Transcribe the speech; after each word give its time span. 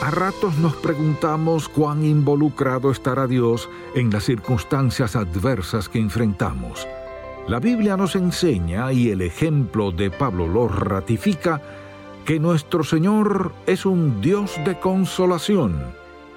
A 0.00 0.12
ratos 0.12 0.56
nos 0.58 0.76
preguntamos 0.76 1.68
cuán 1.68 2.04
involucrado 2.04 2.92
estará 2.92 3.26
Dios 3.26 3.68
en 3.96 4.10
las 4.10 4.24
circunstancias 4.24 5.16
adversas 5.16 5.88
que 5.88 5.98
enfrentamos. 5.98 6.86
La 7.48 7.58
Biblia 7.58 7.96
nos 7.96 8.14
enseña, 8.14 8.92
y 8.92 9.10
el 9.10 9.22
ejemplo 9.22 9.90
de 9.90 10.10
Pablo 10.10 10.46
lo 10.46 10.68
ratifica, 10.68 11.60
que 12.24 12.38
nuestro 12.38 12.84
Señor 12.84 13.52
es 13.66 13.86
un 13.86 14.20
Dios 14.20 14.52
de 14.64 14.78
consolación 14.78 15.76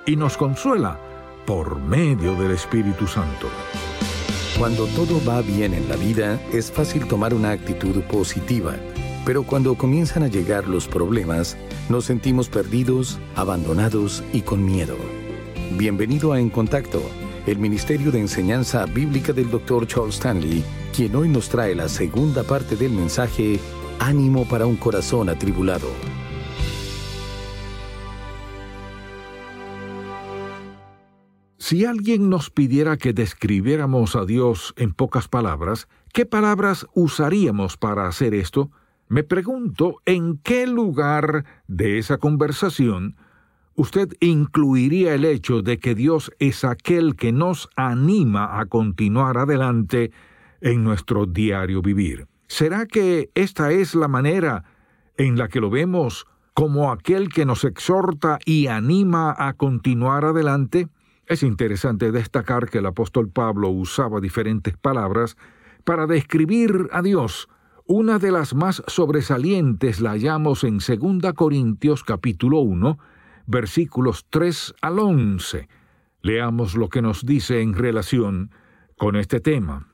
y 0.08 0.16
nos 0.16 0.38
consuela 0.38 1.00
por 1.46 1.80
medio 1.80 2.34
del 2.36 2.52
Espíritu 2.52 3.06
Santo. 3.06 3.48
Cuando 4.58 4.88
todo 4.88 5.24
va 5.24 5.42
bien 5.42 5.76
en 5.76 5.88
la 5.88 5.98
vida, 5.98 6.42
es 6.52 6.72
fácil 6.72 7.08
tomar 7.08 7.34
una 7.34 7.52
actitud 7.52 8.02
positiva 8.04 8.76
pero 9.32 9.44
cuando 9.44 9.76
comienzan 9.76 10.24
a 10.24 10.28
llegar 10.28 10.68
los 10.68 10.90
problemas, 10.90 11.56
nos 11.88 12.04
sentimos 12.04 12.50
perdidos, 12.50 13.18
abandonados 13.38 14.26
y 14.34 14.42
con 14.42 14.66
miedo. 14.66 14.98
Bienvenido 15.78 16.34
a 16.34 16.40
En 16.42 16.50
Contacto, 16.50 17.02
el 17.48 17.58
Ministerio 17.58 18.12
de 18.12 18.20
Enseñanza 18.20 18.86
Bíblica 18.88 19.32
del 19.32 19.50
Dr. 19.50 19.88
Charles 19.88 20.16
Stanley, 20.16 20.66
quien 20.94 21.16
hoy 21.16 21.30
nos 21.30 21.48
trae 21.48 21.74
la 21.76 21.88
segunda 21.88 22.44
parte 22.44 22.76
del 22.76 22.92
mensaje 22.92 23.58
Ánimo 24.00 24.44
para 24.44 24.66
un 24.66 24.76
corazón 24.76 25.30
atribulado. 25.30 25.88
Si 31.58 31.86
alguien 31.86 32.30
nos 32.30 32.50
pidiera 32.50 32.98
que 32.98 33.14
describiéramos 33.14 34.18
a 34.18 34.26
Dios 34.26 34.74
en 34.76 34.92
pocas 34.92 35.30
palabras, 35.30 35.88
¿qué 36.12 36.26
palabras 36.26 36.86
usaríamos 36.94 37.78
para 37.78 38.10
hacer 38.10 38.34
esto? 38.34 38.72
Me 39.12 39.26
pregunto 39.26 39.98
en 40.06 40.38
qué 40.38 40.66
lugar 40.66 41.44
de 41.68 41.98
esa 41.98 42.18
conversación 42.18 43.18
usted 43.76 44.14
incluiría 44.22 45.14
el 45.14 45.26
hecho 45.26 45.62
de 45.62 45.80
que 45.80 45.96
Dios 45.96 46.32
es 46.40 46.64
aquel 46.64 47.18
que 47.18 47.34
nos 47.34 47.68
anima 47.76 48.58
a 48.58 48.68
continuar 48.68 49.38
adelante 49.38 50.14
en 50.62 50.86
nuestro 50.86 51.26
diario 51.26 51.82
vivir. 51.82 52.28
¿Será 52.48 52.86
que 52.86 53.32
esta 53.36 53.74
es 53.74 53.96
la 53.96 54.08
manera 54.08 54.64
en 55.18 55.38
la 55.38 55.50
que 55.50 55.60
lo 55.60 55.70
vemos 55.70 56.26
como 56.54 56.90
aquel 56.90 57.28
que 57.28 57.46
nos 57.46 57.66
exhorta 57.66 58.40
y 58.46 58.68
anima 58.68 59.36
a 59.38 59.56
continuar 59.56 60.24
adelante? 60.24 60.88
Es 61.26 61.44
interesante 61.44 62.14
destacar 62.14 62.70
que 62.70 62.78
el 62.78 62.86
apóstol 62.86 63.28
Pablo 63.28 63.68
usaba 63.72 64.22
diferentes 64.22 64.78
palabras 64.78 65.36
para 65.84 66.08
describir 66.08 66.88
a 66.94 67.02
Dios, 67.02 67.50
una 67.86 68.20
de 68.20 68.32
las 68.32 68.54
más 68.54 68.84
sobresalientes 68.88 70.02
la 70.02 70.12
hallamos 70.12 70.64
en 70.64 70.78
2 70.78 71.34
Corintios 71.34 72.04
capítulo 72.04 72.60
1, 72.60 72.98
versículos 73.48 74.26
3 74.30 74.76
al 74.82 75.00
11. 75.00 75.68
Leamos 76.22 76.76
lo 76.76 76.90
que 76.90 77.02
nos 77.02 77.26
dice 77.26 77.62
en 77.62 77.74
relación 77.74 78.52
con 78.98 79.16
este 79.16 79.40
tema. 79.40 79.88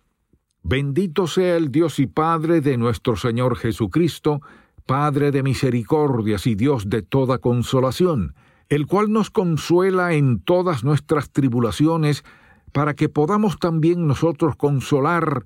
Bendito 0.63 1.27
sea 1.27 1.55
el 1.55 1.71
Dios 1.71 1.99
y 1.99 2.07
Padre 2.07 2.59
de 2.61 2.77
nuestro 2.77 3.15
Señor 3.15 3.55
Jesucristo, 3.55 4.41
Padre 4.85 5.31
de 5.31 5.43
misericordias 5.43 6.45
y 6.47 6.55
Dios 6.55 6.89
de 6.89 7.01
toda 7.01 7.37
consolación, 7.37 8.35
el 8.69 8.85
cual 8.85 9.11
nos 9.11 9.29
consuela 9.29 10.13
en 10.13 10.39
todas 10.39 10.83
nuestras 10.83 11.31
tribulaciones, 11.31 12.25
para 12.73 12.93
que 12.93 13.07
podamos 13.07 13.59
también 13.59 14.07
nosotros 14.07 14.55
consolar 14.57 15.45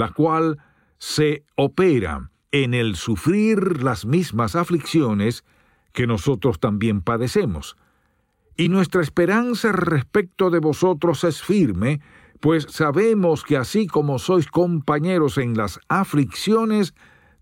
la 0.00 0.08
cual 0.08 0.58
se 0.96 1.44
opera 1.56 2.30
en 2.52 2.72
el 2.72 2.96
sufrir 2.96 3.82
las 3.82 4.06
mismas 4.06 4.56
aflicciones 4.56 5.44
que 5.92 6.06
nosotros 6.06 6.58
también 6.58 7.02
padecemos. 7.02 7.76
Y 8.56 8.70
nuestra 8.70 9.02
esperanza 9.02 9.72
respecto 9.72 10.48
de 10.48 10.58
vosotros 10.58 11.22
es 11.24 11.42
firme, 11.42 12.00
pues 12.40 12.66
sabemos 12.70 13.44
que 13.44 13.58
así 13.58 13.86
como 13.86 14.18
sois 14.18 14.46
compañeros 14.46 15.36
en 15.36 15.54
las 15.54 15.78
aflicciones, 15.88 16.94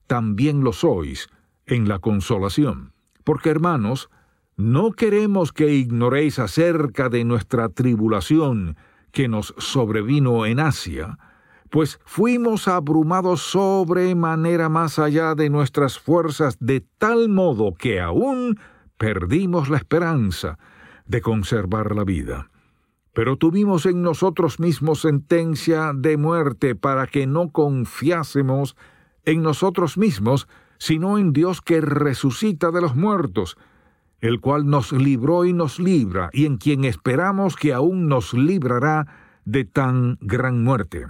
también 0.09 0.65
lo 0.65 0.73
sois 0.73 1.29
en 1.65 1.89
la 1.89 2.01
consolación. 2.01 2.93
Porque, 3.23 3.51
hermanos, 3.51 4.11
no 4.57 4.91
queremos 4.91 5.53
que 5.53 5.75
ignoréis 5.75 6.41
acerca 6.41 7.09
de 7.09 7.23
nuestra 7.23 7.69
tribulación 7.69 8.77
que 9.13 9.29
nos 9.29 9.55
sobrevino 9.59 10.45
en 10.45 10.59
Asia, 10.59 11.19
pues 11.71 12.01
fuimos 12.05 12.69
abrumados 12.69 13.43
sobremanera 13.43 14.69
más 14.69 14.99
allá 14.99 15.35
de 15.35 15.51
nuestras 15.51 15.99
fuerzas, 15.99 16.57
de 16.61 16.81
tal 16.99 17.29
modo 17.29 17.75
que 17.75 18.01
aún 18.01 18.59
perdimos 18.97 19.69
la 19.69 19.77
esperanza 19.77 20.59
de 21.07 21.21
conservar 21.21 21.95
la 21.95 22.05
vida. 22.05 22.51
Pero 23.13 23.37
tuvimos 23.37 23.87
en 23.87 24.03
nosotros 24.03 24.61
mismos 24.61 25.01
sentencia 25.01 25.93
de 25.95 26.17
muerte 26.17 26.75
para 26.75 27.07
que 27.07 27.27
no 27.27 27.51
confiásemos 27.51 28.77
en 29.25 29.43
nosotros 29.43 29.99
mismos, 29.99 30.49
sino 30.79 31.19
en 31.19 31.33
Dios 31.33 31.61
que 31.61 31.81
resucita 31.81 32.71
de 32.71 32.81
los 32.81 32.95
muertos, 32.95 33.57
el 34.21 34.41
cual 34.41 34.69
nos 34.69 34.93
libró 34.93 35.45
y 35.45 35.53
nos 35.53 35.79
libra, 35.79 36.31
y 36.33 36.47
en 36.47 36.57
quien 36.57 36.85
esperamos 36.85 37.57
que 37.57 37.73
aún 37.73 38.09
nos 38.09 38.35
librará 38.35 39.07
de 39.45 39.65
tan 39.65 40.19
gran 40.21 40.63
muerte 40.63 41.07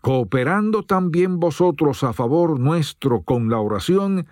cooperando 0.00 0.82
también 0.82 1.40
vosotros 1.40 2.02
a 2.04 2.12
favor 2.12 2.58
nuestro 2.58 3.22
con 3.22 3.50
la 3.50 3.58
oración, 3.58 4.26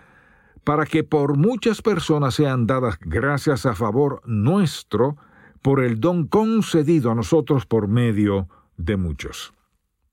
para 0.64 0.86
que 0.86 1.04
por 1.04 1.36
muchas 1.36 1.82
personas 1.82 2.34
sean 2.34 2.66
dadas 2.66 2.98
gracias 3.00 3.66
a 3.66 3.74
favor 3.74 4.22
nuestro 4.26 5.16
por 5.62 5.82
el 5.82 6.00
don 6.00 6.26
concedido 6.26 7.10
a 7.10 7.14
nosotros 7.14 7.66
por 7.66 7.88
medio 7.88 8.48
de 8.76 8.96
muchos. 8.96 9.52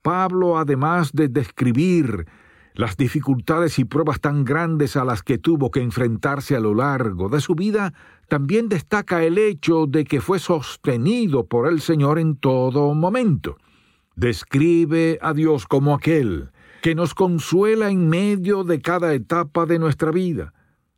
Pablo, 0.01 0.57
además 0.57 1.11
de 1.13 1.29
describir 1.29 2.25
las 2.73 2.97
dificultades 2.97 3.79
y 3.79 3.85
pruebas 3.85 4.19
tan 4.19 4.43
grandes 4.43 4.97
a 4.97 5.05
las 5.05 5.23
que 5.23 5.37
tuvo 5.37 5.71
que 5.71 5.81
enfrentarse 5.81 6.55
a 6.55 6.59
lo 6.59 6.73
largo 6.73 7.29
de 7.29 7.39
su 7.39 7.55
vida, 7.55 7.93
también 8.27 8.67
destaca 8.67 9.23
el 9.23 9.37
hecho 9.37 9.85
de 9.87 10.03
que 10.03 10.19
fue 10.19 10.39
sostenido 10.39 11.45
por 11.45 11.67
el 11.67 11.79
Señor 11.79 12.19
en 12.19 12.35
todo 12.35 12.93
momento 12.93 13.57
describe 14.15 15.19
a 15.21 15.33
Dios 15.33 15.65
como 15.65 15.93
aquel 15.93 16.51
que 16.81 16.95
nos 16.95 17.13
consuela 17.13 17.89
en 17.89 18.09
medio 18.09 18.63
de 18.63 18.81
cada 18.81 19.13
etapa 19.13 19.65
de 19.65 19.79
nuestra 19.79 20.11
vida. 20.11 20.53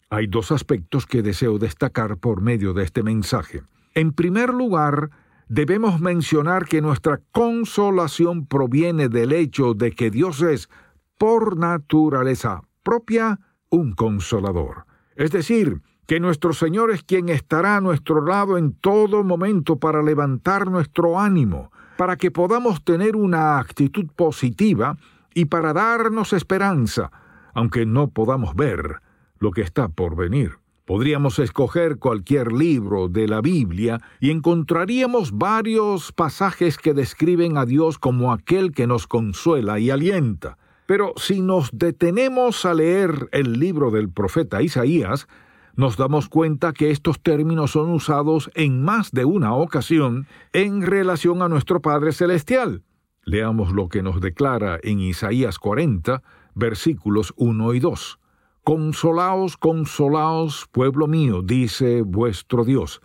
Hay 0.10 0.28
dos 0.28 0.52
aspectos 0.52 1.06
que 1.06 1.22
deseo 1.22 1.60
destacar 1.60 2.18
por 2.18 2.42
medio 2.42 2.74
de 2.74 2.84
este 2.84 3.04
mensaje. 3.04 3.64
En 3.94 4.12
primer 4.12 4.54
lugar, 4.54 5.10
debemos 5.48 6.00
mencionar 6.00 6.66
que 6.66 6.82
nuestra 6.82 7.22
consolación 7.32 8.48
proviene 8.48 9.10
del 9.10 9.32
hecho 9.32 9.74
de 9.74 9.92
que 9.92 10.12
Dios 10.12 10.42
es, 10.42 10.70
por 11.18 11.58
naturaleza 11.58 12.62
propia, 12.84 13.40
un 13.70 13.94
consolador. 13.94 14.86
Es 15.16 15.32
decir, 15.32 15.82
que 16.06 16.20
nuestro 16.20 16.54
Señor 16.54 16.92
es 16.92 17.04
quien 17.04 17.28
estará 17.30 17.78
a 17.78 17.82
nuestro 17.82 18.26
lado 18.26 18.58
en 18.58 18.74
todo 18.74 19.24
momento 19.24 19.78
para 19.78 20.02
levantar 20.02 20.70
nuestro 20.70 21.20
ánimo, 21.20 21.72
para 21.98 22.16
que 22.16 22.32
podamos 22.32 22.84
tener 22.84 23.16
una 23.16 23.60
actitud 23.60 24.06
positiva 24.16 24.98
y 25.34 25.46
para 25.46 25.74
darnos 25.74 26.34
esperanza, 26.34 27.12
aunque 27.54 27.86
no 27.86 28.08
podamos 28.10 28.56
ver 28.56 29.02
lo 29.40 29.52
que 29.52 29.62
está 29.62 29.90
por 29.90 30.16
venir. 30.16 30.58
Podríamos 30.86 31.38
escoger 31.40 31.98
cualquier 31.98 32.54
libro 32.54 33.10
de 33.10 33.28
la 33.28 33.42
Biblia 33.42 34.00
y 34.22 34.32
encontraríamos 34.32 35.38
varios 35.38 36.14
pasajes 36.14 36.78
que 36.78 36.94
describen 36.94 37.58
a 37.58 37.66
Dios 37.66 38.00
como 38.00 38.32
aquel 38.32 38.72
que 38.72 38.88
nos 38.88 39.06
consuela 39.06 39.80
y 39.80 39.90
alienta. 39.90 40.58
Pero 40.86 41.12
si 41.18 41.42
nos 41.42 41.72
detenemos 41.74 42.64
a 42.64 42.74
leer 42.74 43.28
el 43.34 43.60
libro 43.60 43.92
del 43.92 44.10
profeta 44.10 44.62
Isaías, 44.62 45.28
nos 45.78 45.96
damos 45.96 46.28
cuenta 46.28 46.74
que 46.74 46.90
estos 46.90 47.22
términos 47.22 47.72
son 47.72 47.92
usados 47.92 48.50
en 48.56 48.84
más 48.84 49.12
de 49.12 49.26
una 49.26 49.54
ocasión 49.54 50.28
en 50.52 50.82
relación 50.82 51.44
a 51.44 51.50
nuestro 51.50 51.82
Padre 51.82 52.14
Celestial. 52.14 52.84
Leamos 53.24 53.72
lo 53.72 53.88
que 53.88 54.02
nos 54.02 54.20
declara 54.20 54.80
en 54.82 55.00
Isaías 55.00 55.60
40, 55.60 56.24
versículos 56.56 57.32
1 57.38 57.76
y 57.76 57.80
2. 57.80 58.20
Consolaos, 58.64 59.56
consolaos, 59.56 60.68
pueblo 60.72 61.06
mío, 61.06 61.44
dice 61.44 62.02
vuestro 62.02 62.66
Dios. 62.66 63.00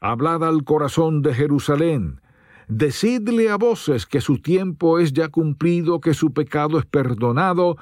Hablad 0.00 0.42
al 0.44 0.64
corazón 0.64 1.20
de 1.20 1.34
Jerusalén. 1.34 2.22
Decidle 2.68 3.50
a 3.50 3.56
voces 3.56 4.06
que 4.06 4.22
su 4.22 4.38
tiempo 4.38 4.98
es 4.98 5.12
ya 5.12 5.28
cumplido, 5.28 6.00
que 6.00 6.14
su 6.14 6.32
pecado 6.32 6.78
es 6.78 6.86
perdonado, 6.86 7.76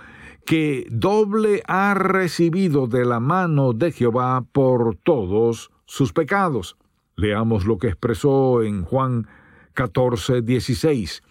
que 0.47 0.87
doble 0.91 1.63
ha 1.67 1.93
recibido 1.95 2.87
de 2.87 3.05
la 3.05 3.21
mano 3.21 3.73
de 3.73 3.93
Jehová 3.93 4.45
por 4.53 4.97
todos 4.97 5.71
sus 5.85 6.13
pecados. 6.13 6.77
Leamos 7.17 7.67
lo 7.67 7.79
que 7.79 7.89
expresó 7.89 8.63
en 8.63 8.83
Juan 8.85 9.27
14, 9.75 10.43
16. 10.43 11.23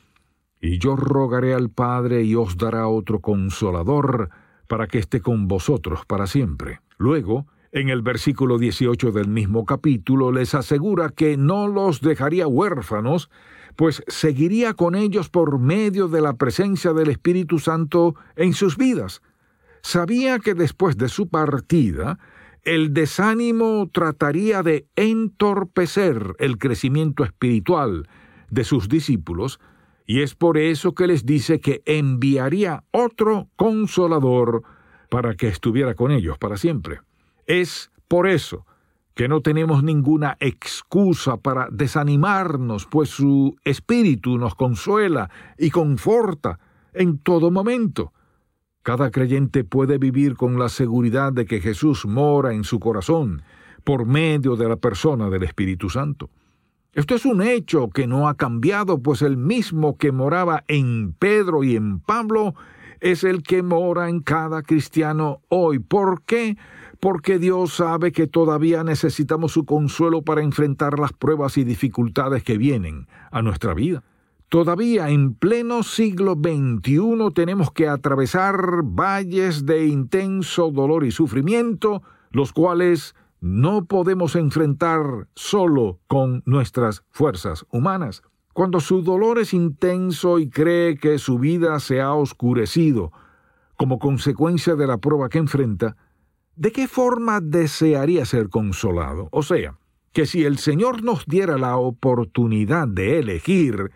Y 0.61 0.79
yo 0.79 0.95
rogaré 0.95 1.53
al 1.53 1.69
Padre 1.69 2.23
y 2.23 2.35
os 2.35 2.57
dará 2.57 2.87
otro 2.87 3.19
consolador, 3.19 4.29
para 4.67 4.87
que 4.87 4.97
esté 4.97 5.21
con 5.21 5.47
vosotros 5.47 6.05
para 6.05 6.27
siempre. 6.27 6.81
Luego, 6.97 7.45
en 7.71 7.89
el 7.89 8.01
versículo 8.01 8.57
18 8.57 9.11
del 9.11 9.27
mismo 9.27 9.65
capítulo, 9.65 10.31
les 10.31 10.55
asegura 10.55 11.09
que 11.09 11.37
no 11.37 11.67
los 11.67 12.01
dejaría 12.01 12.47
huérfanos, 12.47 13.29
pues 13.75 14.03
seguiría 14.07 14.73
con 14.73 14.95
ellos 14.95 15.29
por 15.29 15.59
medio 15.59 16.07
de 16.07 16.21
la 16.21 16.33
presencia 16.33 16.93
del 16.93 17.09
Espíritu 17.09 17.59
Santo 17.59 18.15
en 18.35 18.53
sus 18.53 18.77
vidas. 18.77 19.21
Sabía 19.81 20.39
que 20.39 20.53
después 20.53 20.97
de 20.97 21.09
su 21.09 21.27
partida, 21.27 22.17
el 22.63 22.93
desánimo 22.93 23.89
trataría 23.91 24.63
de 24.63 24.87
entorpecer 24.95 26.35
el 26.39 26.57
crecimiento 26.57 27.23
espiritual 27.23 28.07
de 28.49 28.63
sus 28.63 28.89
discípulos, 28.89 29.59
y 30.07 30.21
es 30.21 30.35
por 30.35 30.57
eso 30.57 30.93
que 30.93 31.07
les 31.07 31.25
dice 31.25 31.59
que 31.59 31.81
enviaría 31.85 32.83
otro 32.91 33.49
consolador 33.55 34.63
para 35.09 35.35
que 35.35 35.47
estuviera 35.47 35.93
con 35.95 36.11
ellos 36.11 36.37
para 36.37 36.57
siempre. 36.57 37.01
Es 37.45 37.91
por 38.07 38.27
eso 38.27 38.65
que 39.15 39.29
no 39.29 39.41
tenemos 39.41 39.81
ninguna 39.81 40.35
excusa 40.41 41.37
para 41.37 41.69
desanimarnos, 41.71 42.85
pues 42.85 43.09
su 43.09 43.55
espíritu 43.63 44.37
nos 44.37 44.55
consuela 44.55 45.29
y 45.57 45.71
conforta 45.71 46.59
en 46.93 47.17
todo 47.19 47.49
momento. 47.49 48.11
Cada 48.83 49.09
creyente 49.11 49.63
puede 49.63 49.97
vivir 49.97 50.35
con 50.35 50.59
la 50.59 50.69
seguridad 50.69 51.31
de 51.31 51.45
que 51.45 51.61
Jesús 51.61 52.05
mora 52.05 52.53
en 52.53 52.65
su 52.65 52.79
corazón 52.79 53.41
por 53.85 54.05
medio 54.05 54.57
de 54.57 54.67
la 54.67 54.75
persona 54.75 55.29
del 55.29 55.43
Espíritu 55.43 55.89
Santo. 55.89 56.29
Esto 56.91 57.15
es 57.15 57.25
un 57.25 57.41
hecho 57.41 57.89
que 57.89 58.07
no 58.07 58.27
ha 58.27 58.35
cambiado, 58.35 59.01
pues 59.01 59.21
el 59.21 59.37
mismo 59.37 59.97
que 59.97 60.11
moraba 60.11 60.63
en 60.67 61.13
Pedro 61.13 61.63
y 61.63 61.75
en 61.75 61.99
Pablo 61.99 62.53
es 62.99 63.23
el 63.23 63.43
que 63.43 63.63
mora 63.63 64.09
en 64.09 64.21
cada 64.21 64.61
cristiano 64.61 65.41
hoy. 65.49 65.79
¿Por 65.79 66.23
qué? 66.23 66.57
Porque 66.99 67.39
Dios 67.39 67.73
sabe 67.73 68.11
que 68.11 68.27
todavía 68.27 68.83
necesitamos 68.83 69.51
su 69.51 69.65
consuelo 69.65 70.21
para 70.21 70.41
enfrentar 70.41 70.99
las 70.99 71.13
pruebas 71.13 71.57
y 71.57 71.63
dificultades 71.63 72.43
que 72.43 72.57
vienen 72.57 73.07
a 73.31 73.41
nuestra 73.41 73.73
vida. 73.73 74.03
Todavía 74.49 75.09
en 75.09 75.33
pleno 75.33 75.83
siglo 75.83 76.35
XXI 76.35 77.33
tenemos 77.33 77.71
que 77.71 77.87
atravesar 77.87 78.83
valles 78.83 79.65
de 79.65 79.87
intenso 79.87 80.71
dolor 80.71 81.03
y 81.03 81.11
sufrimiento, 81.11 82.03
los 82.31 82.53
cuales 82.53 83.15
no 83.41 83.85
podemos 83.85 84.35
enfrentar 84.35 85.27
solo 85.35 85.99
con 86.07 86.43
nuestras 86.45 87.03
fuerzas 87.09 87.65
humanas. 87.69 88.23
Cuando 88.55 88.79
su 88.79 89.01
dolor 89.01 89.37
es 89.37 89.53
intenso 89.53 90.39
y 90.39 90.49
cree 90.49 90.95
que 90.95 91.19
su 91.19 91.39
vida 91.39 91.77
se 91.81 91.99
ha 91.99 92.13
oscurecido 92.13 93.11
como 93.75 93.99
consecuencia 93.99 94.75
de 94.75 94.87
la 94.87 94.97
prueba 94.97 95.27
que 95.27 95.39
enfrenta, 95.39 95.97
¿de 96.55 96.71
qué 96.71 96.87
forma 96.87 97.41
desearía 97.41 98.23
ser 98.23 98.47
consolado? 98.47 99.27
O 99.33 99.43
sea, 99.43 99.77
que 100.13 100.25
si 100.25 100.45
el 100.45 100.57
Señor 100.57 101.03
nos 101.03 101.25
diera 101.25 101.57
la 101.57 101.75
oportunidad 101.75 102.87
de 102.87 103.19
elegir, 103.19 103.91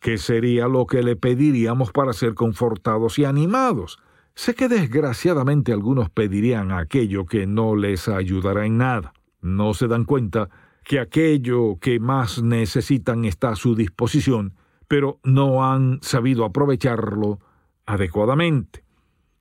¿qué 0.00 0.16
sería 0.16 0.68
lo 0.68 0.86
que 0.86 1.02
le 1.02 1.14
pediríamos 1.14 1.92
para 1.92 2.14
ser 2.14 2.32
confortados 2.32 3.18
y 3.18 3.26
animados? 3.26 3.98
Sé 4.34 4.54
que 4.54 4.68
desgraciadamente 4.68 5.70
algunos 5.70 6.08
pedirían 6.08 6.72
aquello 6.72 7.26
que 7.26 7.46
no 7.46 7.76
les 7.76 8.08
ayudará 8.08 8.64
en 8.64 8.78
nada. 8.78 9.12
No 9.42 9.74
se 9.74 9.86
dan 9.86 10.06
cuenta 10.06 10.48
que 10.84 11.00
aquello 11.00 11.78
que 11.80 12.00
más 12.00 12.42
necesitan 12.42 13.24
está 13.24 13.50
a 13.50 13.56
su 13.56 13.74
disposición, 13.74 14.54
pero 14.88 15.20
no 15.24 15.64
han 15.64 16.00
sabido 16.02 16.44
aprovecharlo 16.44 17.38
adecuadamente. 17.86 18.84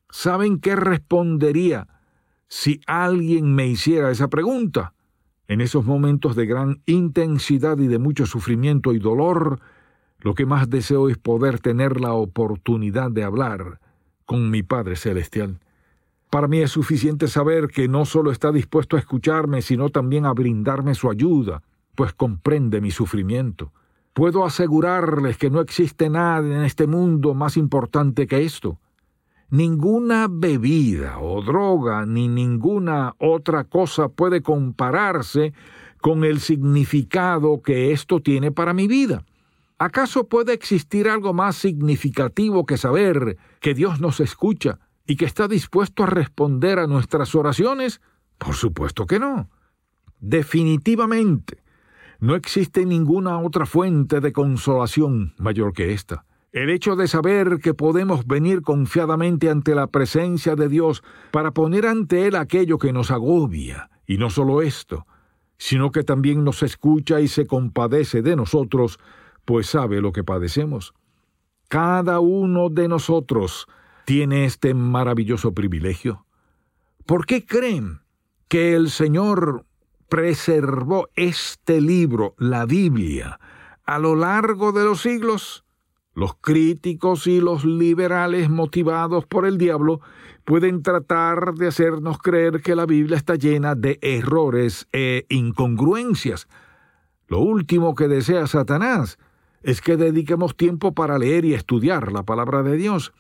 ¿Saben 0.10 0.60
qué 0.60 0.76
respondería 0.76 1.88
si 2.48 2.82
alguien 2.86 3.56
me 3.56 3.68
hiciera 3.68 4.12
esa 4.12 4.30
pregunta? 4.30 4.94
En 5.48 5.62
esos 5.62 5.86
momentos 5.86 6.36
de 6.36 6.46
gran 6.46 6.82
intensidad 6.86 7.78
y 7.80 7.88
de 7.88 8.00
mucho 8.00 8.26
sufrimiento 8.26 8.94
y 8.94 9.00
dolor, 9.00 9.60
lo 10.20 10.36
que 10.36 10.46
más 10.46 10.70
deseo 10.70 11.10
es 11.10 11.18
poder 11.18 11.60
tener 11.60 12.00
la 12.00 12.14
oportunidad 12.14 13.12
de 13.12 13.24
hablar 13.24 13.80
con 14.26 14.50
mi 14.50 14.64
Padre 14.64 14.96
Celestial. 14.96 15.60
Para 16.32 16.48
mí 16.48 16.60
es 16.60 16.72
suficiente 16.72 17.28
saber 17.28 17.68
que 17.68 17.90
no 17.90 18.06
solo 18.06 18.32
está 18.32 18.54
dispuesto 18.54 18.96
a 18.96 19.00
escucharme, 19.00 19.62
sino 19.62 19.90
también 19.90 20.26
a 20.26 20.32
brindarme 20.32 20.96
su 20.96 21.10
ayuda, 21.10 21.62
pues 21.94 22.14
comprende 22.14 22.80
mi 22.80 22.90
sufrimiento. 22.90 23.74
Puedo 24.14 24.46
asegurarles 24.46 25.38
que 25.38 25.50
no 25.50 25.60
existe 25.60 26.10
nada 26.10 26.48
en 26.48 26.62
este 26.64 26.88
mundo 26.88 27.34
más 27.34 27.58
importante 27.58 28.28
que 28.28 28.46
esto. 28.46 28.80
Ninguna 29.50 30.30
bebida 30.32 31.20
o 31.20 31.42
droga 31.44 32.06
ni 32.06 32.30
ninguna 32.30 33.14
otra 33.18 33.66
cosa 33.66 34.08
puede 34.08 34.42
compararse 34.42 35.52
con 36.00 36.24
el 36.24 36.40
significado 36.40 37.62
que 37.62 37.92
esto 37.92 38.22
tiene 38.22 38.54
para 38.54 38.74
mi 38.74 38.88
vida. 38.88 39.26
¿Acaso 39.80 40.30
puede 40.30 40.54
existir 40.54 41.10
algo 41.10 41.34
más 41.34 41.58
significativo 41.58 42.66
que 42.66 42.78
saber 42.78 43.36
que 43.60 43.74
Dios 43.74 44.00
nos 44.00 44.22
escucha 44.22 44.80
y 45.06 45.16
que 45.16 45.26
está 45.26 45.48
dispuesto 45.48 46.04
a 46.04 46.08
responder 46.08 46.80
a 46.80 46.88
nuestras 46.88 47.36
oraciones? 47.36 48.02
Por 48.38 48.56
supuesto 48.56 49.06
que 49.06 49.20
no. 49.20 49.50
Definitivamente, 50.20 51.62
no 52.20 52.36
existe 52.36 52.86
ninguna 52.86 53.40
otra 53.40 53.66
fuente 53.66 54.20
de 54.20 54.32
consolación 54.32 55.34
mayor 55.38 55.74
que 55.74 55.94
esta. 55.94 56.26
El 56.52 56.70
hecho 56.70 56.96
de 56.96 57.08
saber 57.08 57.60
que 57.60 57.74
podemos 57.74 58.28
venir 58.28 58.62
confiadamente 58.62 59.50
ante 59.50 59.74
la 59.74 59.88
presencia 59.88 60.56
de 60.56 60.68
Dios 60.68 61.02
para 61.32 61.52
poner 61.52 61.88
ante 61.88 62.28
Él 62.28 62.36
aquello 62.36 62.78
que 62.78 62.92
nos 62.92 63.10
agobia, 63.10 63.90
y 64.06 64.18
no 64.18 64.30
solo 64.30 64.62
esto, 64.62 65.08
sino 65.58 65.92
que 65.92 66.04
también 66.04 66.44
nos 66.44 66.62
escucha 66.62 67.22
y 67.22 67.28
se 67.28 67.48
compadece 67.48 68.22
de 68.22 68.36
nosotros, 68.36 69.00
pues 69.46 69.68
sabe 69.68 70.02
lo 70.02 70.12
que 70.12 70.24
padecemos. 70.24 70.94
Cada 71.70 72.20
uno 72.20 72.70
de 72.70 72.88
nosotros 72.88 73.68
tiene 74.06 74.46
este 74.46 74.74
maravilloso 74.74 75.54
privilegio. 75.54 76.26
¿Por 77.06 77.26
qué 77.26 77.46
creen 77.46 78.02
que 78.48 78.76
el 78.76 78.90
Señor 78.90 79.66
preservó 80.10 81.10
este 81.16 81.82
libro, 81.82 82.36
la 82.38 82.66
Biblia, 82.66 83.40
a 83.86 84.00
lo 84.00 84.16
largo 84.16 84.72
de 84.72 84.84
los 84.84 85.02
siglos? 85.02 85.64
Los 86.14 86.36
críticos 86.36 87.26
y 87.28 87.40
los 87.40 87.64
liberales 87.64 88.50
motivados 88.50 89.26
por 89.26 89.46
el 89.46 89.58
diablo 89.58 90.02
pueden 90.44 90.84
tratar 90.84 91.54
de 91.54 91.68
hacernos 91.68 92.18
creer 92.18 92.62
que 92.62 92.76
la 92.76 92.86
Biblia 92.86 93.16
está 93.16 93.36
llena 93.36 93.76
de 93.76 93.98
errores 94.02 94.88
e 94.92 95.26
incongruencias. 95.30 96.48
Lo 97.28 97.40
último 97.40 97.96
que 97.96 98.10
desea 98.10 98.46
Satanás 98.48 99.18
es 99.64 99.80
que 99.82 99.96
dediquemos 99.96 100.58
tiempo 100.58 100.94
para 100.94 101.18
leer 101.18 101.46
y 101.46 101.54
estudiar 101.54 102.12
la 102.12 102.24
palabra 102.24 102.64
de 102.64 102.76
Dios. 102.76 103.14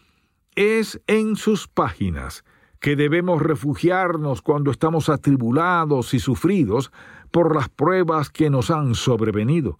Es 0.56 1.02
en 1.08 1.38
sus 1.38 1.70
páginas 1.70 2.44
que 2.82 2.98
debemos 2.98 3.42
refugiarnos 3.42 4.42
cuando 4.42 4.70
estamos 4.70 5.08
atribulados 5.08 6.14
y 6.14 6.20
sufridos 6.20 6.92
por 7.32 7.56
las 7.56 7.70
pruebas 7.70 8.30
que 8.30 8.50
nos 8.50 8.70
han 8.70 8.96
sobrevenido. 8.96 9.80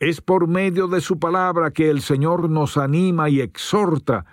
Es 0.00 0.20
por 0.20 0.48
medio 0.48 0.88
de 0.88 1.00
su 1.00 1.20
palabra 1.20 1.70
que 1.70 1.88
el 1.88 2.00
Señor 2.00 2.50
nos 2.50 2.76
anima 2.76 3.28
y 3.30 3.40
exhorta 3.40 4.24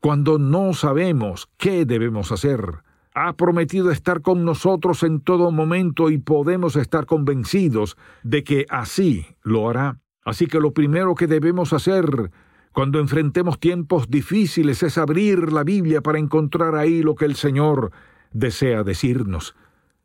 cuando 0.00 0.38
no 0.38 0.72
sabemos 0.72 1.50
qué 1.58 1.84
debemos 1.84 2.32
hacer. 2.32 2.82
Ha 3.12 3.34
prometido 3.34 3.90
estar 3.90 4.22
con 4.22 4.46
nosotros 4.46 5.02
en 5.02 5.20
todo 5.20 5.50
momento 5.50 6.08
y 6.08 6.16
podemos 6.16 6.74
estar 6.76 7.04
convencidos 7.04 7.98
de 8.22 8.44
que 8.44 8.64
así 8.70 9.26
lo 9.42 9.68
hará. 9.68 10.00
Así 10.24 10.46
que 10.46 10.60
lo 10.60 10.72
primero 10.72 11.14
que 11.14 11.26
debemos 11.26 11.74
hacer 11.74 12.30
cuando 12.78 13.00
enfrentemos 13.00 13.58
tiempos 13.58 14.08
difíciles 14.08 14.84
es 14.84 14.98
abrir 14.98 15.52
la 15.52 15.64
Biblia 15.64 16.00
para 16.00 16.20
encontrar 16.20 16.76
ahí 16.76 17.02
lo 17.02 17.16
que 17.16 17.24
el 17.24 17.34
Señor 17.34 17.90
desea 18.30 18.84
decirnos. 18.84 19.56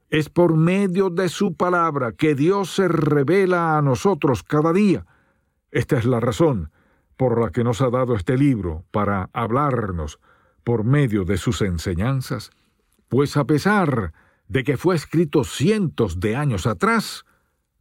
Es 0.10 0.27
por 0.27 0.58
medio 0.58 1.12
de 1.12 1.30
su 1.30 1.53
palabra 1.53 2.13
que 2.13 2.34
Dios 2.34 2.74
se 2.74 2.88
revela 2.88 3.77
a 3.77 3.84
nosotros 3.84 4.42
cada 4.42 4.74
día. 4.74 5.06
Esta 5.70 6.00
es 6.00 6.06
la 6.06 6.20
razón 6.20 6.72
por 7.15 7.39
la 7.39 7.51
que 7.51 7.63
nos 7.63 7.80
ha 7.80 7.92
dado 7.92 8.15
este 8.15 8.39
libro 8.39 8.84
para 8.89 9.30
hablarnos 9.34 10.20
por 10.63 10.84
medio 10.84 11.25
de 11.25 11.38
sus 11.38 11.62
enseñanzas, 11.62 12.50
pues 13.08 13.38
a 13.38 13.46
pesar 13.46 14.13
de 14.48 14.63
que 14.63 14.77
fue 14.77 14.96
escrito 14.96 15.44
cientos 15.44 16.20
de 16.20 16.36
años 16.36 16.65
atrás, 16.65 17.24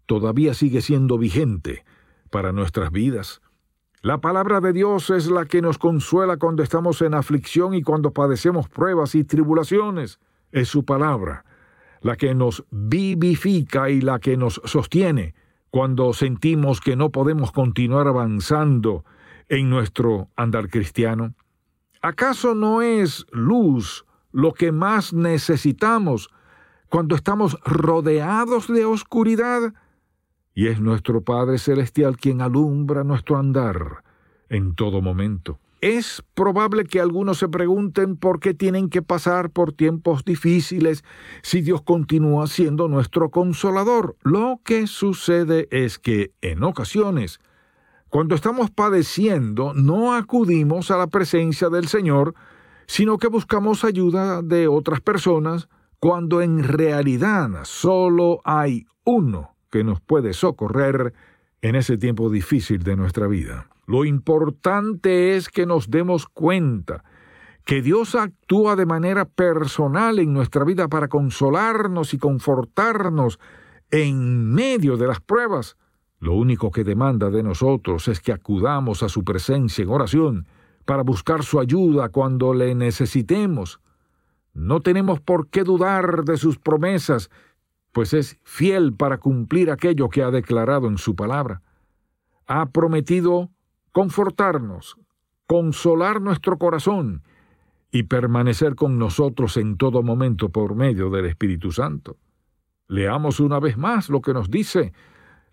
todavía 0.05 0.53
sigue 0.53 0.83
siendo 0.83 1.17
vigente 1.17 1.83
para 2.29 2.53
nuestras 2.53 2.93
vidas. 2.93 3.41
La 4.03 4.21
palabra 4.21 4.61
de 4.61 4.73
Dios 4.73 5.11
es 5.11 5.31
la 5.31 5.47
que 5.47 5.63
nos 5.63 5.79
consuela 5.79 6.37
cuando 6.37 6.65
estamos 6.65 7.01
en 7.03 7.15
aflicción 7.15 7.73
y 7.73 7.83
cuando 7.83 8.13
padecemos 8.13 8.69
pruebas 8.69 9.15
y 9.15 9.23
tribulaciones. 9.23 10.19
Es 10.51 10.69
su 10.69 10.85
palabra 10.85 11.45
la 12.01 12.17
que 12.17 12.35
nos 12.35 12.65
vivifica 12.71 13.91
y 13.91 14.01
la 14.01 14.19
que 14.19 14.37
nos 14.37 14.61
sostiene 14.65 15.37
cuando 15.71 16.13
sentimos 16.15 16.81
que 16.81 16.97
no 16.97 17.11
podemos 17.11 17.53
continuar 17.53 18.09
avanzando 18.09 19.05
en 19.49 19.71
nuestro 19.71 20.29
andar 20.35 20.69
cristiano? 20.69 21.35
¿Acaso 22.03 22.57
no 22.57 22.83
es 22.83 23.25
luz 23.31 24.05
lo 24.33 24.53
que 24.53 24.73
más 24.73 25.13
necesitamos 25.13 26.29
cuando 26.89 27.15
estamos 27.15 27.57
rodeados 27.65 28.67
de 28.67 28.85
oscuridad? 28.85 29.73
Y 30.55 30.67
es 30.67 30.81
nuestro 30.81 31.23
Padre 31.23 31.59
Celestial 31.59 32.17
quien 32.17 32.43
alumbra 32.43 33.05
nuestro 33.05 33.39
andar 33.39 34.05
en 34.49 34.75
todo 34.75 35.01
momento. 35.01 35.59
Es 35.81 36.23
probable 36.35 36.85
que 36.85 37.01
algunos 37.01 37.39
se 37.39 37.49
pregunten 37.49 38.17
por 38.17 38.39
qué 38.39 38.55
tienen 38.55 38.89
que 38.89 39.03
pasar 39.03 39.51
por 39.51 39.73
tiempos 39.73 40.25
difíciles 40.25 41.03
si 41.43 41.61
Dios 41.61 41.83
continúa 41.83 42.47
siendo 42.47 42.87
nuestro 42.87 43.31
consolador. 43.31 44.15
Lo 44.23 44.61
que 44.63 44.87
sucede 44.87 45.67
es 45.73 45.99
que 45.99 46.33
en 46.41 46.63
ocasiones, 46.63 47.41
cuando 48.11 48.37
estamos 48.37 48.71
padeciendo, 48.71 49.75
no 49.75 50.15
acudimos 50.15 50.93
a 50.93 50.99
la 50.99 51.09
presencia 51.09 51.69
del 51.69 51.89
Señor, 51.89 52.35
sino 52.87 53.19
que 53.19 53.27
buscamos 53.27 53.85
ayuda 53.85 54.41
de 54.43 54.69
otras 54.69 55.01
personas, 55.01 55.69
cuando 55.99 56.43
en 56.43 56.63
realidad 56.63 57.49
solo 57.65 58.41
hay 58.45 58.87
uno 59.05 59.52
que 59.73 59.83
nos 59.83 60.01
puede 60.01 60.35
socorrer 60.35 61.15
en 61.63 61.75
ese 61.75 61.97
tiempo 61.97 62.31
difícil 62.31 62.85
de 62.85 62.95
nuestra 62.95 63.27
vida. 63.27 63.69
Lo 63.87 64.05
importante 64.05 65.35
es 65.35 65.49
que 65.49 65.67
nos 65.67 65.91
demos 65.91 66.27
cuenta 66.27 67.03
que 67.65 67.81
Dios 67.81 68.15
actúa 68.15 68.77
de 68.77 68.87
manera 68.87 69.25
personal 69.25 70.19
en 70.19 70.33
nuestra 70.33 70.65
vida 70.65 70.89
para 70.89 71.09
consolarnos 71.09 72.13
y 72.13 72.19
confortarnos 72.19 73.41
en 73.91 74.53
medio 74.53 74.97
de 74.97 75.07
las 75.07 75.21
pruebas. 75.21 75.77
Lo 76.21 76.35
único 76.35 76.71
que 76.71 76.85
demanda 76.85 77.31
de 77.31 77.43
nosotros 77.43 78.09
es 78.09 78.21
que 78.21 78.33
acudamos 78.33 79.03
a 79.03 79.09
su 79.09 79.25
presencia 79.25 79.83
en 79.83 79.91
oración 79.91 80.47
para 80.85 81.03
buscar 81.03 81.45
su 81.45 81.61
ayuda 81.61 82.11
cuando 82.11 82.53
le 82.53 82.75
necesitemos. 82.75 83.81
No 84.53 84.81
tenemos 84.81 85.21
por 85.21 85.49
qué 85.49 85.65
dudar 85.65 86.25
de 86.25 86.37
sus 86.37 86.59
promesas, 86.59 87.31
pues 87.93 88.15
es 88.15 88.39
fiel 88.43 88.95
para 88.95 89.19
cumplir 89.19 89.71
aquello 89.71 90.09
que 90.09 90.23
ha 90.23 90.31
declarado 90.31 90.89
en 90.89 90.99
su 90.99 91.15
palabra. 91.15 91.63
Ha 92.47 92.67
prometido 92.71 93.51
confortarnos, 93.93 94.97
consolar 95.47 96.21
nuestro 96.21 96.59
corazón 96.59 97.23
y 97.91 98.05
permanecer 98.05 98.75
con 98.75 98.99
nosotros 98.99 99.59
en 99.59 99.77
todo 99.77 100.03
momento 100.03 100.49
por 100.49 100.75
medio 100.75 101.11
del 101.11 101.27
Espíritu 101.27 101.73
Santo. 101.73 102.17
Leamos 102.89 103.39
una 103.39 103.61
vez 103.61 103.77
más 103.77 104.09
lo 104.09 104.23
que 104.23 104.33
nos 104.33 104.51
dice 104.51 104.93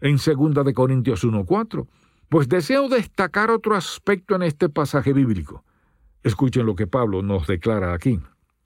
en 0.02 0.16
2 0.16 0.66
de 0.66 0.74
Corintios 0.74 1.24
1:4, 1.26 1.88
pues 2.30 2.48
deseo 2.48 2.88
destacar 2.88 3.52
otro 3.52 3.76
aspecto 3.76 4.36
en 4.36 4.44
este 4.44 4.70
pasaje 4.70 5.12
bíblico. 5.12 5.66
Escuchen 6.24 6.66
lo 6.66 6.76
que 6.76 6.88
Pablo 6.88 7.22
nos 7.22 7.48
declara 7.48 7.94
aquí, 7.94 8.20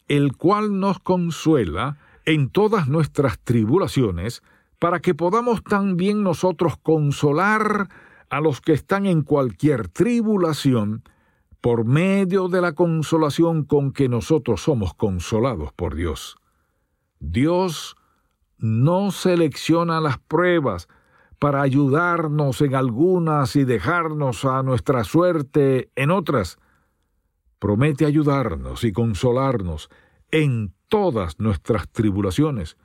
el 0.07 0.35
cual 0.37 0.79
nos 0.79 0.99
consuela 0.99 1.97
en 2.25 2.49
todas 2.49 2.87
nuestras 2.87 3.39
tribulaciones, 3.39 4.41
para 4.79 4.99
que 4.99 5.15
podamos 5.15 5.63
también 5.63 6.23
nosotros 6.23 6.77
consolar 6.77 7.89
a 8.29 8.41
los 8.41 8.61
que 8.61 8.73
están 8.73 9.05
en 9.05 9.21
cualquier 9.21 9.87
tribulación 9.87 11.03
por 11.61 11.85
medio 11.85 12.49
de 12.49 12.59
la 12.59 12.73
consolación 12.73 13.63
con 13.63 13.93
que 13.93 14.09
nosotros 14.09 14.61
somos 14.61 14.93
consolados 14.93 15.71
por 15.71 15.95
Dios. 15.95 16.35
Dios 17.19 17.95
no 18.57 19.11
selecciona 19.11 20.01
las 20.01 20.17
pruebas 20.17 20.89
para 21.39 21.61
ayudarnos 21.61 22.61
en 22.61 22.75
algunas 22.75 23.55
y 23.55 23.63
dejarnos 23.63 24.45
a 24.45 24.63
nuestra 24.63 25.03
suerte 25.03 25.89
en 25.95 26.11
otras. 26.11 26.57
Promete 27.59 28.05
ayudarnos 28.05 28.83
y 28.83 28.91
consolarnos 28.91 29.89
en 30.31 30.73
todas 30.93 31.39
nuestras 31.39 31.89
tribulaciones. 31.89 32.77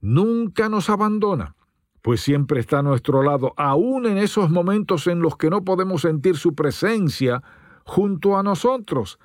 Nunca 0.00 0.68
nos 0.68 0.88
abandona 0.88 1.56
pues 2.00 2.20
siempre 2.20 2.60
está 2.60 2.80
a 2.80 2.82
nuestro 2.82 3.22
lado, 3.22 3.54
aun 3.56 4.04
en 4.04 4.18
esos 4.18 4.50
momentos 4.50 5.06
en 5.06 5.22
los 5.22 5.38
que 5.38 5.48
no 5.48 5.64
podemos 5.64 6.02
sentir 6.02 6.36
su 6.36 6.54
presencia 6.54 7.42
junto 7.86 8.36
a 8.36 8.42
nosotros. 8.42 9.18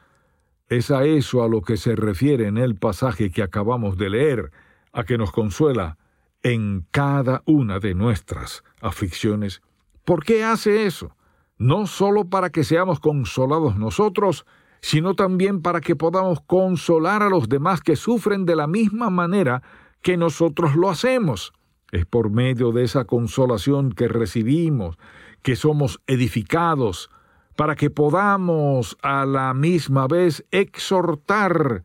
Es 0.69 0.89
a 0.89 1.03
eso 1.03 1.43
a 1.43 1.49
lo 1.49 1.61
que 1.61 1.75
se 1.75 1.97
refiere 1.97 2.47
en 2.47 2.57
el 2.57 2.75
pasaje 2.77 3.31
que 3.31 3.43
acabamos 3.43 3.97
de 3.97 4.09
leer, 4.09 4.51
a 4.93 5.03
que 5.03 5.17
nos 5.17 5.33
consuela 5.33 5.97
en 6.41 6.87
cada 6.89 7.43
una 7.45 7.79
de 7.79 7.95
nuestras 7.95 8.63
aflicciones. 8.79 9.61
¿Por 10.05 10.23
qué 10.23 10.45
hace 10.45 10.85
eso? 10.85 11.17
No 11.57 11.85
solo 11.85 12.29
para 12.29 12.49
que 12.49 12.63
seamos 12.63 13.01
consolados 13.01 13.75
nosotros, 13.75 14.45
sino 14.81 15.13
también 15.13 15.61
para 15.61 15.81
que 15.81 15.95
podamos 15.95 16.41
consolar 16.41 17.23
a 17.23 17.29
los 17.29 17.49
demás 17.49 17.81
que 17.81 17.95
sufren 17.95 18.45
de 18.45 18.55
la 18.55 18.67
misma 18.67 19.09
manera 19.09 19.61
que 20.01 20.17
nosotros 20.17 20.75
lo 20.75 20.89
hacemos. 20.89 21.53
Es 21.91 22.05
por 22.05 22.29
medio 22.29 22.71
de 22.71 22.83
esa 22.83 23.05
consolación 23.05 23.91
que 23.91 24.07
recibimos, 24.07 24.97
que 25.41 25.55
somos 25.55 26.01
edificados, 26.07 27.09
para 27.55 27.75
que 27.75 27.89
podamos 27.89 28.97
a 29.01 29.25
la 29.25 29.53
misma 29.53 30.07
vez 30.07 30.45
exhortar 30.51 31.83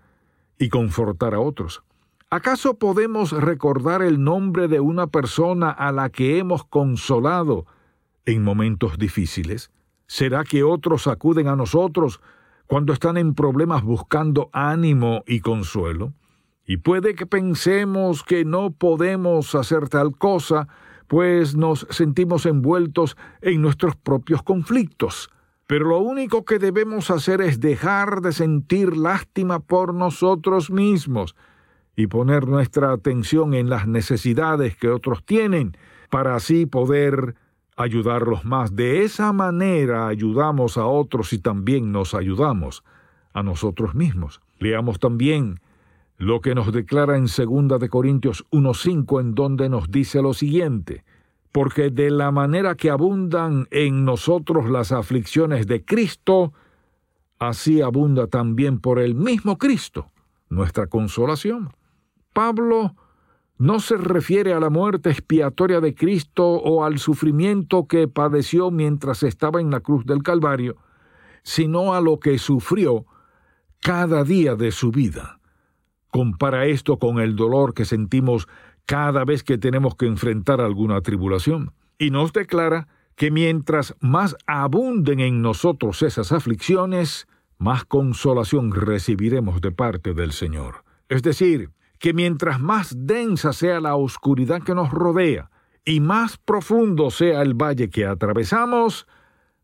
y 0.59 0.69
confortar 0.69 1.35
a 1.35 1.41
otros. 1.41 1.83
¿Acaso 2.31 2.79
podemos 2.79 3.33
recordar 3.33 4.03
el 4.03 4.23
nombre 4.23 4.69
de 4.69 4.81
una 4.81 5.07
persona 5.07 5.71
a 5.71 5.93
la 5.93 6.11
que 6.11 6.39
hemos 6.39 6.65
consolado 6.65 7.67
en 8.25 8.43
momentos 8.43 8.99
difíciles? 8.99 9.71
¿Será 10.07 10.45
que 10.45 10.63
otros 10.63 11.07
acuden 11.07 11.49
a 11.49 11.57
nosotros 11.57 12.21
cuando 12.75 12.93
están 12.93 13.19
en 13.19 13.35
problemas 13.35 13.85
buscando 13.85 14.51
ánimo 14.53 15.23
y 15.29 15.39
consuelo? 15.39 16.13
Y 16.67 16.79
puede 16.79 17.15
que 17.15 17.25
pensemos 17.25 18.25
que 18.25 18.45
no 18.45 18.73
podemos 18.73 19.55
hacer 19.55 19.89
tal 19.89 20.19
cosa, 20.19 20.67
pues 21.07 21.55
nos 21.55 21.87
sentimos 21.91 22.47
envueltos 22.47 23.17
en 23.43 23.63
nuestros 23.63 23.95
propios 23.95 24.43
conflictos. 24.43 25.31
Pero 25.69 25.91
lo 25.91 25.99
único 26.01 26.45
que 26.45 26.59
debemos 26.59 27.13
hacer 27.13 27.43
es 27.43 27.61
dejar 27.61 28.23
de 28.23 28.33
sentir 28.33 28.97
lástima 28.97 29.61
por 29.61 29.95
nosotros 29.95 30.73
mismos 30.73 31.37
y 31.95 32.09
poner 32.09 32.49
nuestra 32.49 32.91
atención 32.91 33.55
en 33.55 33.71
las 33.71 33.87
necesidades 33.87 34.77
que 34.77 34.89
otros 34.89 35.25
tienen, 35.25 35.77
para 36.11 36.35
así 36.35 36.67
poder 36.67 37.37
ayudarlos 37.77 38.45
más. 38.45 38.77
De 38.77 39.03
esa 39.03 39.33
manera 39.33 40.07
ayudamos 40.07 40.77
a 40.79 40.87
otros 40.87 41.33
y 41.33 41.39
también 41.39 41.93
nos 41.93 42.15
ayudamos 42.15 42.85
a 43.33 43.43
nosotros 43.43 43.95
mismos. 43.95 44.41
Leamos 44.59 44.99
también 44.99 45.61
lo 46.17 46.41
que 46.41 46.55
nos 46.55 46.73
declara 46.73 47.17
en 47.17 47.27
2 47.27 47.81
de 47.81 47.89
Corintios 47.89 48.45
1:5 48.51 49.21
en 49.21 49.35
donde 49.35 49.69
nos 49.69 49.91
dice 49.91 50.23
lo 50.23 50.35
siguiente: 50.35 51.05
porque 51.53 51.91
de 51.91 52.11
la 52.11 52.31
manera 52.31 52.75
que 52.75 52.91
abundan 52.91 53.69
en 53.71 54.05
nosotros 54.05 54.69
las 54.69 54.91
aflicciones 54.91 55.67
de 55.67 55.85
Cristo, 55.85 56.53
así 57.39 57.81
abunda 57.81 58.27
también 58.27 58.81
por 58.81 58.99
el 58.99 59.15
mismo 59.15 59.59
Cristo 59.59 60.11
nuestra 60.49 60.87
consolación. 60.87 61.71
Pablo 62.33 62.97
no 63.59 63.81
se 63.81 63.97
refiere 63.97 64.53
a 64.53 64.61
la 64.61 64.71
muerte 64.71 65.11
expiatoria 65.11 65.81
de 65.81 65.95
Cristo 65.95 66.45
o 66.45 66.85
al 66.85 66.99
sufrimiento 66.99 67.87
que 67.87 68.09
padeció 68.09 68.71
mientras 68.71 69.23
estaba 69.23 69.61
en 69.61 69.71
la 69.71 69.81
cruz 69.81 70.05
del 70.07 70.23
Calvario, 70.23 70.77
sino 71.43 71.95
a 71.95 72.01
lo 72.01 72.19
que 72.19 72.39
sufrió 72.39 73.07
cada 73.81 74.25
día 74.25 74.57
de 74.57 74.73
su 74.73 74.91
vida. 74.91 75.39
Compara 76.11 76.67
esto 76.67 76.99
con 76.99 77.21
el 77.21 77.37
dolor 77.37 77.75
que 77.75 77.85
sentimos 77.85 78.49
cada 78.87 79.25
vez 79.25 79.43
que 79.43 79.59
tenemos 79.59 79.95
que 79.95 80.07
enfrentar 80.07 80.61
alguna 80.61 81.01
tribulación, 81.01 81.73
y 81.99 82.11
nos 82.11 82.33
declara 82.33 82.89
que 83.15 83.31
mientras 83.31 83.95
más 84.01 84.37
abunden 84.47 85.21
en 85.21 85.43
nosotros 85.43 86.03
esas 86.03 86.33
aflicciones, 86.33 87.29
más 87.59 87.85
consolación 87.85 88.73
recibiremos 88.73 89.61
de 89.61 89.71
parte 89.71 90.13
del 90.13 90.33
Señor. 90.33 90.85
Es 91.09 91.23
decir, 91.23 91.71
que 91.99 92.13
mientras 92.13 92.61
más 92.61 92.95
densa 92.97 93.53
sea 93.53 93.81
la 93.81 93.97
oscuridad 93.97 94.63
que 94.63 94.75
nos 94.75 94.91
rodea 94.91 95.51
y 95.85 96.01
más 96.01 96.39
profundo 96.39 97.11
sea 97.11 97.43
el 97.43 97.55
valle 97.55 97.91
que 97.91 98.07
atravesamos, 98.07 99.07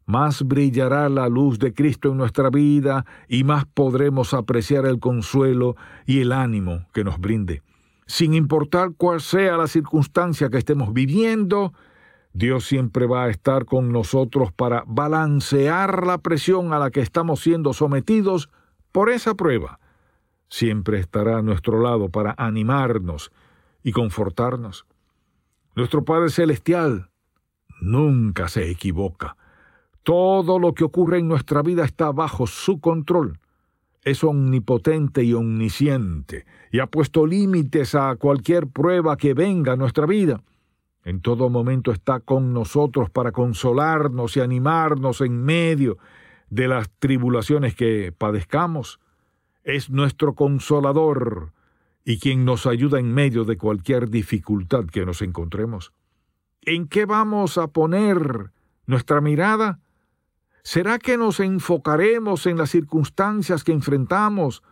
más 0.06 0.42
brillará 0.42 1.08
la 1.08 1.28
luz 1.28 1.58
de 1.58 1.72
Cristo 1.72 2.10
en 2.10 2.18
nuestra 2.18 2.50
vida 2.50 3.06
y 3.28 3.44
más 3.44 3.64
podremos 3.64 4.34
apreciar 4.34 4.86
el 4.86 4.98
consuelo 4.98 5.76
y 6.04 6.20
el 6.20 6.32
ánimo 6.32 6.86
que 6.92 7.04
nos 7.04 7.18
brinde. 7.18 7.62
Sin 8.06 8.34
importar 8.34 8.90
cuál 8.96 9.20
sea 9.20 9.56
la 9.56 9.68
circunstancia 9.68 10.50
que 10.50 10.58
estemos 10.58 10.92
viviendo, 10.92 11.72
Dios 12.32 12.64
siempre 12.64 13.06
va 13.06 13.24
a 13.24 13.30
estar 13.30 13.64
con 13.64 13.92
nosotros 13.92 14.52
para 14.52 14.82
balancear 14.86 16.06
la 16.06 16.18
presión 16.18 16.72
a 16.72 16.78
la 16.78 16.90
que 16.90 17.00
estamos 17.00 17.40
siendo 17.40 17.72
sometidos 17.72 18.50
por 18.92 19.10
esa 19.10 19.34
prueba 19.34 19.78
siempre 20.50 20.98
estará 20.98 21.38
a 21.38 21.42
nuestro 21.42 21.80
lado 21.80 22.10
para 22.10 22.34
animarnos 22.36 23.32
y 23.82 23.92
confortarnos. 23.92 24.84
Nuestro 25.74 26.04
Padre 26.04 26.28
Celestial 26.28 27.08
nunca 27.80 28.48
se 28.48 28.68
equivoca. 28.68 29.36
Todo 30.02 30.58
lo 30.58 30.74
que 30.74 30.84
ocurre 30.84 31.18
en 31.18 31.28
nuestra 31.28 31.62
vida 31.62 31.84
está 31.84 32.10
bajo 32.10 32.46
su 32.46 32.80
control. 32.80 33.38
Es 34.02 34.24
omnipotente 34.24 35.22
y 35.22 35.34
omnisciente 35.34 36.46
y 36.72 36.80
ha 36.80 36.86
puesto 36.86 37.26
límites 37.26 37.94
a 37.94 38.16
cualquier 38.16 38.66
prueba 38.66 39.16
que 39.16 39.34
venga 39.34 39.74
a 39.74 39.76
nuestra 39.76 40.06
vida. 40.06 40.42
En 41.04 41.20
todo 41.20 41.48
momento 41.48 41.92
está 41.92 42.20
con 42.20 42.52
nosotros 42.52 43.08
para 43.08 43.32
consolarnos 43.32 44.36
y 44.36 44.40
animarnos 44.40 45.20
en 45.20 45.42
medio 45.42 45.98
de 46.48 46.66
las 46.66 46.90
tribulaciones 46.98 47.74
que 47.74 48.12
padezcamos 48.16 48.98
es 49.64 49.90
nuestro 49.90 50.34
consolador 50.34 51.52
y 52.04 52.18
quien 52.18 52.44
nos 52.44 52.66
ayuda 52.66 52.98
en 52.98 53.12
medio 53.12 53.44
de 53.44 53.56
cualquier 53.56 54.08
dificultad 54.08 54.86
que 54.86 55.04
nos 55.04 55.22
encontremos. 55.22 55.92
¿En 56.62 56.88
qué 56.88 57.06
vamos 57.06 57.58
a 57.58 57.68
poner 57.68 58.50
nuestra 58.86 59.20
mirada? 59.20 59.80
¿Será 60.62 60.98
que 60.98 61.16
nos 61.16 61.40
enfocaremos 61.40 62.46
en 62.46 62.58
las 62.58 62.70
circunstancias 62.70 63.64
que 63.64 63.72
enfrentamos 63.72 64.62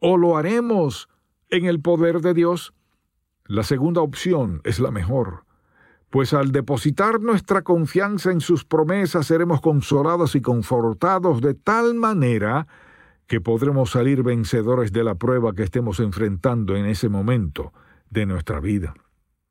o 0.00 0.16
lo 0.16 0.36
haremos 0.36 1.08
en 1.48 1.66
el 1.66 1.80
poder 1.80 2.20
de 2.20 2.34
Dios? 2.34 2.74
La 3.44 3.62
segunda 3.62 4.00
opción 4.00 4.60
es 4.64 4.80
la 4.80 4.90
mejor, 4.90 5.44
pues 6.10 6.34
al 6.34 6.52
depositar 6.52 7.20
nuestra 7.20 7.62
confianza 7.62 8.30
en 8.30 8.40
sus 8.40 8.64
promesas 8.64 9.26
seremos 9.26 9.60
consolados 9.60 10.34
y 10.34 10.40
confortados 10.40 11.40
de 11.40 11.54
tal 11.54 11.94
manera 11.94 12.66
que 13.28 13.40
podremos 13.42 13.90
salir 13.90 14.22
vencedores 14.22 14.90
de 14.90 15.04
la 15.04 15.14
prueba 15.14 15.52
que 15.52 15.62
estemos 15.62 16.00
enfrentando 16.00 16.74
en 16.76 16.86
ese 16.86 17.10
momento 17.10 17.72
de 18.08 18.24
nuestra 18.24 18.58
vida. 18.58 18.94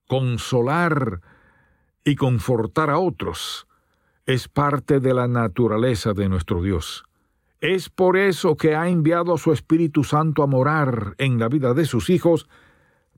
Consolar 0.07 1.21
y 2.03 2.15
confortar 2.15 2.89
a 2.89 2.97
otros 2.97 3.67
es 4.25 4.47
parte 4.47 4.99
de 4.99 5.13
la 5.13 5.27
naturaleza 5.27 6.13
de 6.13 6.27
nuestro 6.27 6.61
Dios. 6.61 7.05
Es 7.61 7.89
por 7.89 8.17
eso 8.17 8.57
que 8.57 8.75
ha 8.75 8.89
enviado 8.89 9.33
a 9.33 9.37
su 9.37 9.53
Espíritu 9.53 10.03
Santo 10.03 10.41
a 10.41 10.47
morar 10.47 11.15
en 11.19 11.39
la 11.39 11.47
vida 11.47 11.73
de 11.73 11.85
sus 11.85 12.09
hijos 12.09 12.49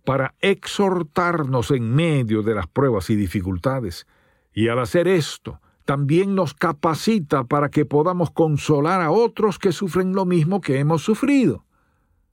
para 0.06 0.36
exhortarnos 0.40 1.72
en 1.72 1.96
medio 1.96 2.42
de 2.42 2.56
las 2.56 2.68
pruebas 2.68 3.10
y 3.10 3.16
dificultades. 3.16 4.08
Y 4.54 4.68
al 4.68 4.80
hacer 4.80 5.08
esto, 5.08 5.62
también 5.90 6.36
nos 6.36 6.54
capacita 6.54 7.46
para 7.46 7.70
que 7.70 7.84
podamos 7.84 8.30
consolar 8.30 9.02
a 9.02 9.10
otros 9.10 9.58
que 9.58 9.72
sufren 9.72 10.14
lo 10.14 10.24
mismo 10.24 10.62
que 10.62 10.78
hemos 10.78 11.02
sufrido. 11.02 11.66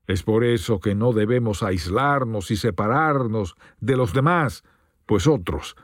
Es 0.07 0.23
por 0.23 0.45
eso 0.45 0.79
que 0.79 0.95
no 0.95 1.15
debemos 1.15 1.63
aislarnos 1.63 2.51
y 2.51 2.57
separarnos 2.57 3.57
de 3.81 3.97
los 3.97 4.13
demás, 4.13 4.63
pues 5.07 5.27
otros 5.27 5.75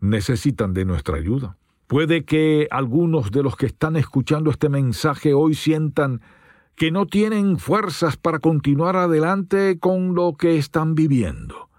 necesitan 0.00 0.74
de 0.74 0.84
nuestra 0.84 1.16
ayuda. 1.16 1.56
Puede 1.86 2.26
que 2.26 2.68
algunos 2.70 3.30
de 3.30 3.42
los 3.42 3.56
que 3.56 3.64
están 3.64 3.96
escuchando 3.96 4.50
este 4.50 4.68
mensaje 4.68 5.32
hoy 5.32 5.54
sientan 5.54 6.20
que 6.74 6.90
no 6.90 7.06
tienen 7.06 7.56
fuerzas 7.56 8.18
para 8.18 8.38
continuar 8.38 8.96
adelante 8.96 9.78
con 9.78 10.14
lo 10.14 10.34
que 10.34 10.58
están 10.58 10.94
viviendo. 10.94 11.70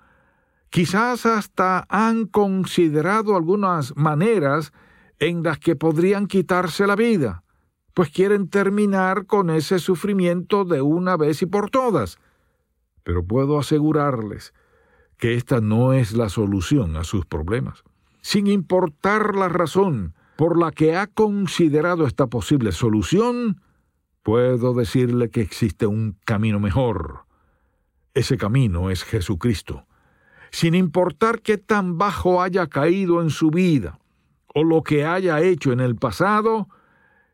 Quizás 0.72 1.28
hasta 1.28 1.86
han 1.88 2.26
considerado 2.26 3.36
algunas 3.36 3.96
maneras 3.96 4.74
en 5.20 5.44
las 5.44 5.60
que 5.60 5.76
podrían 5.76 6.28
quitarse 6.28 6.88
la 6.88 6.96
vida, 6.96 7.44
pues 7.94 8.10
quieren 8.10 8.50
terminar 8.50 9.26
con 9.26 9.50
ese 9.50 9.80
sufrimiento 9.80 10.66
de 10.66 10.82
una 10.82 11.16
vez 11.18 11.42
y 11.42 11.46
por 11.46 11.70
todas. 11.70 12.18
Pero 13.04 13.24
puedo 13.24 13.58
asegurarles 13.58 14.54
que 15.18 15.36
esta 15.36 15.62
no 15.62 15.94
es 15.94 16.14
la 16.14 16.30
solución 16.30 16.98
a 16.98 17.04
sus 17.04 17.26
problemas. 17.26 17.84
Sin 18.22 18.48
importar 18.48 19.36
la 19.36 19.48
razón 19.48 20.14
por 20.36 20.60
la 20.60 20.72
que 20.72 20.98
ha 20.98 21.08
considerado 21.08 22.06
esta 22.06 22.28
posible 22.28 22.72
solución, 22.72 23.62
puedo 24.24 24.74
decirle 24.74 25.30
que 25.30 25.42
existe 25.42 25.86
un 25.86 26.18
camino 26.26 26.60
mejor. 26.60 27.26
Ese 28.14 28.38
camino 28.38 28.90
es 28.90 29.04
Jesucristo. 29.04 29.86
Sin 30.52 30.76
importar 30.76 31.42
qué 31.42 31.58
tan 31.58 31.98
bajo 31.98 32.42
haya 32.42 32.68
caído 32.68 33.22
en 33.22 33.30
su 33.30 33.52
vida, 33.52 34.00
o 34.56 34.64
lo 34.64 34.84
que 34.84 35.06
haya 35.06 35.42
hecho 35.42 35.74
en 35.74 35.82
el 35.82 35.98
pasado, 35.98 36.70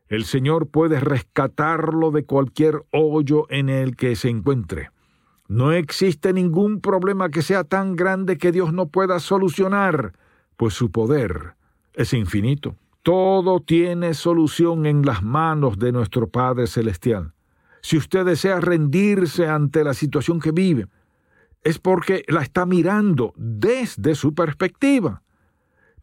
el 0.08 0.24
Señor 0.24 0.66
puede 0.66 0.98
rescatarlo 0.98 2.10
de 2.10 2.24
cualquier 2.24 2.84
hoyo 2.90 3.46
en 3.48 3.68
el 3.68 3.94
que 3.94 4.16
se 4.16 4.28
encuentre. 4.28 4.90
No 5.46 5.70
existe 5.70 6.32
ningún 6.32 6.80
problema 6.80 7.30
que 7.30 7.42
sea 7.42 7.62
tan 7.62 7.94
grande 7.94 8.38
que 8.38 8.50
Dios 8.50 8.72
no 8.72 8.88
pueda 8.88 9.20
solucionar, 9.20 10.14
pues 10.56 10.74
su 10.74 10.90
poder 10.90 11.54
es 11.94 12.12
infinito. 12.12 12.74
Todo 13.04 13.60
tiene 13.60 14.14
solución 14.14 14.84
en 14.84 15.06
las 15.06 15.22
manos 15.22 15.78
de 15.78 15.92
nuestro 15.92 16.26
Padre 16.26 16.66
Celestial. 16.66 17.34
Si 17.82 17.96
usted 17.96 18.24
desea 18.24 18.58
rendirse 18.58 19.46
ante 19.46 19.84
la 19.84 19.94
situación 19.94 20.40
que 20.40 20.50
vive, 20.50 20.88
es 21.62 21.78
porque 21.78 22.24
la 22.26 22.42
está 22.42 22.66
mirando 22.66 23.32
desde 23.36 24.16
su 24.16 24.34
perspectiva. 24.34 25.22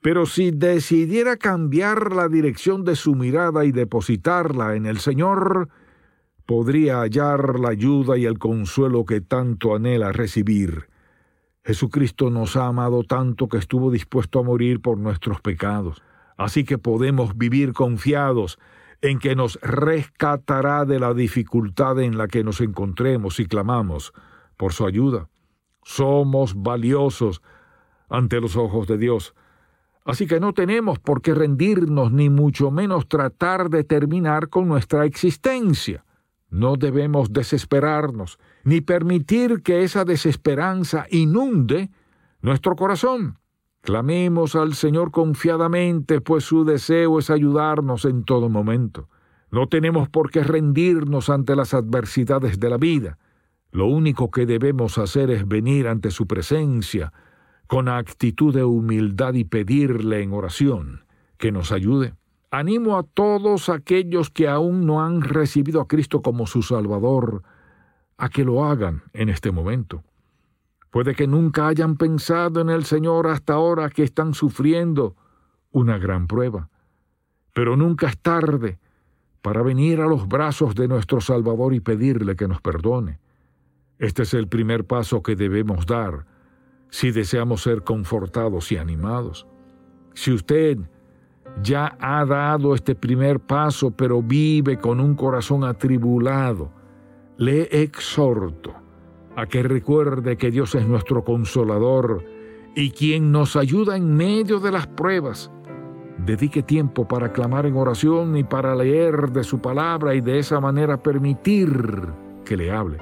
Pero 0.01 0.25
si 0.25 0.51
decidiera 0.51 1.37
cambiar 1.37 2.13
la 2.13 2.29
dirección 2.29 2.85
de 2.85 2.95
su 2.95 3.15
mirada 3.15 3.65
y 3.65 3.71
depositarla 3.71 4.75
en 4.75 4.85
el 4.85 4.99
Señor, 4.99 5.69
podría 6.45 7.01
hallar 7.01 7.59
la 7.59 7.69
ayuda 7.69 8.17
y 8.17 8.25
el 8.25 8.39
consuelo 8.39 9.05
que 9.05 9.21
tanto 9.21 9.75
anhela 9.75 10.11
recibir. 10.11 10.87
Jesucristo 11.63 12.29
nos 12.29 12.55
ha 12.55 12.67
amado 12.67 13.03
tanto 13.03 13.47
que 13.47 13.57
estuvo 13.57 13.91
dispuesto 13.91 14.39
a 14.39 14.43
morir 14.43 14.81
por 14.81 14.97
nuestros 14.97 15.41
pecados, 15.41 16.01
así 16.37 16.63
que 16.63 16.77
podemos 16.77 17.37
vivir 17.37 17.73
confiados 17.73 18.57
en 19.01 19.19
que 19.19 19.35
nos 19.35 19.59
rescatará 19.61 20.85
de 20.85 20.99
la 20.99 21.13
dificultad 21.13 21.99
en 21.99 22.17
la 22.17 22.27
que 22.27 22.43
nos 22.43 22.61
encontremos 22.61 23.39
y 23.39 23.45
clamamos 23.45 24.13
por 24.57 24.73
su 24.73 24.85
ayuda. 24.85 25.29
Somos 25.83 26.55
valiosos 26.55 27.41
ante 28.09 28.41
los 28.41 28.55
ojos 28.55 28.87
de 28.87 28.97
Dios, 28.97 29.35
Así 30.09 30.25
que 30.25 30.39
no 30.39 30.53
tenemos 30.53 30.97
por 30.97 31.21
qué 31.21 31.35
rendirnos 31.35 32.11
ni 32.11 32.31
mucho 32.31 32.71
menos 32.71 33.07
tratar 33.07 33.69
de 33.69 33.83
terminar 33.83 34.49
con 34.49 34.67
nuestra 34.67 35.05
existencia. 35.05 36.03
No 36.49 36.77
debemos 36.77 37.31
desesperarnos, 37.31 38.39
ni 38.63 38.81
permitir 38.81 39.61
que 39.61 39.83
esa 39.83 40.05
desesperanza 40.05 41.05
inunde 41.11 41.91
nuestro 42.41 42.75
corazón. 42.75 43.37
Clamemos 43.81 44.55
al 44.55 44.73
Señor 44.73 45.11
confiadamente, 45.11 46.21
pues 46.21 46.43
su 46.43 46.65
deseo 46.65 47.19
es 47.19 47.29
ayudarnos 47.29 48.03
en 48.05 48.23
todo 48.23 48.49
momento. 48.49 49.09
No 49.51 49.67
tenemos 49.67 50.09
por 50.09 50.31
qué 50.31 50.43
rendirnos 50.43 51.29
ante 51.29 51.55
las 51.55 51.75
adversidades 51.75 52.59
de 52.59 52.69
la 52.71 52.77
vida. 52.77 53.19
Lo 53.71 53.85
único 53.85 54.31
que 54.31 54.47
debemos 54.47 54.97
hacer 54.97 55.29
es 55.29 55.47
venir 55.47 55.87
ante 55.87 56.09
su 56.09 56.25
presencia 56.25 57.13
con 57.69 57.87
actitud 57.87 58.51
de 58.51 58.63
humildad 58.63 59.35
y 59.35 59.43
pedirle 59.43 60.23
en 60.23 60.33
oración 60.33 61.03
que 61.37 61.51
nos 61.51 61.71
ayude. 61.71 62.15
Animo 62.49 62.97
a 62.97 63.03
todos 63.03 63.69
aquellos 63.69 64.31
que 64.31 64.47
aún 64.47 64.87
no 64.87 65.05
han 65.05 65.21
recibido 65.21 65.79
a 65.79 65.87
Cristo 65.87 66.23
como 66.23 66.47
su 66.47 66.63
Salvador 66.63 67.43
a 68.17 68.29
que 68.29 68.43
lo 68.43 68.65
hagan 68.65 69.03
en 69.13 69.29
este 69.29 69.51
momento. 69.51 70.03
Puede 70.89 71.13
que 71.13 71.27
nunca 71.27 71.67
hayan 71.67 71.95
pensado 71.95 72.59
en 72.59 72.71
el 72.71 72.85
Señor 72.85 73.27
hasta 73.27 73.53
ahora 73.53 73.91
que 73.91 74.01
están 74.01 74.33
sufriendo 74.33 75.15
una 75.69 75.99
gran 75.99 76.25
prueba, 76.25 76.69
pero 77.53 77.77
nunca 77.77 78.07
es 78.07 78.17
tarde 78.17 78.79
para 79.43 79.61
venir 79.61 80.01
a 80.01 80.07
los 80.07 80.27
brazos 80.27 80.73
de 80.73 80.87
nuestro 80.87 81.21
Salvador 81.21 81.75
y 81.75 81.81
pedirle 81.81 82.35
que 82.35 82.47
nos 82.47 82.61
perdone. 82.61 83.19
Este 83.99 84.23
es 84.23 84.33
el 84.33 84.47
primer 84.47 84.85
paso 84.85 85.21
que 85.21 85.35
debemos 85.35 85.85
dar 85.85 86.25
si 86.89 87.11
deseamos 87.11 87.61
ser 87.63 87.83
confortados 87.83 88.71
y 88.71 88.77
animados. 88.77 89.47
Si 90.13 90.31
usted 90.31 90.77
ya 91.61 91.97
ha 91.99 92.25
dado 92.25 92.75
este 92.75 92.95
primer 92.95 93.39
paso, 93.39 93.91
pero 93.91 94.21
vive 94.21 94.77
con 94.77 94.99
un 94.99 95.15
corazón 95.15 95.63
atribulado, 95.63 96.71
le 97.37 97.63
exhorto 97.83 98.73
a 99.35 99.45
que 99.45 99.63
recuerde 99.63 100.37
que 100.37 100.51
Dios 100.51 100.75
es 100.75 100.85
nuestro 100.87 101.23
consolador 101.23 102.23
y 102.75 102.91
quien 102.91 103.31
nos 103.31 103.55
ayuda 103.55 103.95
en 103.95 104.15
medio 104.15 104.59
de 104.59 104.71
las 104.71 104.87
pruebas. 104.87 105.51
Dedique 106.25 106.63
tiempo 106.63 107.07
para 107.07 107.31
clamar 107.31 107.65
en 107.65 107.77
oración 107.77 108.35
y 108.35 108.43
para 108.43 108.75
leer 108.75 109.31
de 109.31 109.43
su 109.43 109.59
palabra 109.61 110.15
y 110.15 110.21
de 110.21 110.39
esa 110.39 110.59
manera 110.59 111.01
permitir 111.01 111.69
que 112.43 112.57
le 112.57 112.71
hable. 112.71 112.97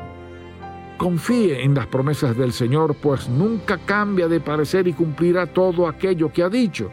Confíe 0.97 1.63
en 1.63 1.75
las 1.75 1.85
promesas 1.85 2.35
del 2.35 2.51
Señor, 2.51 2.95
pues 2.95 3.29
nunca 3.29 3.77
cambia 3.77 4.27
de 4.27 4.39
parecer 4.39 4.87
y 4.87 4.93
cumplirá 4.93 5.45
todo 5.45 5.87
aquello 5.87 6.33
que 6.33 6.41
ha 6.41 6.49
dicho. 6.49 6.89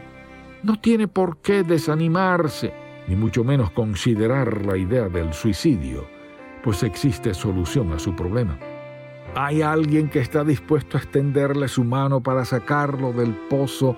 No 0.61 0.79
tiene 0.79 1.07
por 1.07 1.37
qué 1.37 1.63
desanimarse, 1.63 2.71
ni 3.07 3.15
mucho 3.15 3.43
menos 3.43 3.71
considerar 3.71 4.63
la 4.63 4.77
idea 4.77 5.09
del 5.09 5.33
suicidio, 5.33 6.05
pues 6.63 6.83
existe 6.83 7.33
solución 7.33 7.93
a 7.93 7.99
su 7.99 8.15
problema. 8.15 8.59
Hay 9.35 9.63
alguien 9.63 10.07
que 10.07 10.19
está 10.19 10.43
dispuesto 10.43 10.97
a 10.97 11.01
extenderle 11.01 11.67
su 11.67 11.83
mano 11.83 12.21
para 12.21 12.45
sacarlo 12.45 13.11
del 13.11 13.33
pozo 13.33 13.97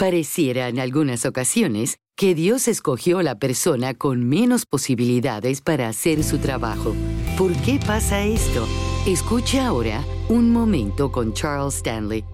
Pareciera 0.00 0.68
en 0.68 0.78
algunas 0.78 1.26
ocasiones 1.26 1.98
que 2.16 2.34
Dios 2.34 2.68
escogió 2.68 3.18
a 3.18 3.22
la 3.22 3.38
persona 3.38 3.92
con 3.92 4.26
menos 4.26 4.64
posibilidades 4.64 5.60
para 5.60 5.88
hacer 5.88 6.24
su 6.24 6.38
trabajo. 6.38 6.96
¿Por 7.36 7.52
qué 7.66 7.78
pasa 7.86 8.22
esto? 8.22 8.66
Escuche 9.06 9.60
ahora 9.60 10.02
un 10.30 10.54
momento 10.54 11.12
con 11.12 11.34
Charles 11.34 11.74
Stanley. 11.74 12.24